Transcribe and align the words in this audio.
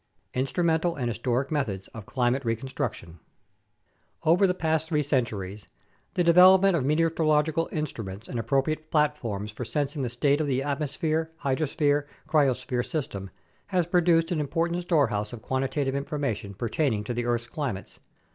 Instrumental 0.33 0.95
and 0.95 1.09
Historical 1.09 1.53
Methods 1.53 1.87
of 1.89 2.07
Climate 2.07 2.43
Reconstruction 2.43 3.19
Over 4.23 4.47
the 4.47 4.55
past 4.55 4.87
three 4.89 5.03
centuries, 5.03 5.67
the 6.15 6.23
development 6.23 6.75
of 6.75 6.83
meteorological 6.83 7.69
instruments 7.71 8.27
and 8.27 8.39
appropriate 8.39 8.89
"platforms" 8.89 9.51
for 9.51 9.63
sensing 9.63 10.01
the 10.01 10.09
state 10.09 10.41
of 10.41 10.47
the 10.47 10.63
atmosphere 10.63 11.29
hydrosphere 11.43 12.07
cryosphere 12.27 12.83
system 12.83 13.29
has 13.67 13.85
produced 13.85 14.31
an 14.31 14.39
important 14.39 14.81
storehouse 14.81 15.33
of 15.33 15.43
quantitative 15.43 15.93
information 15.93 16.55
pertaining 16.55 17.03
to 17.03 17.13
the 17.13 17.25
earth's 17.25 17.45
climates. 17.45 17.99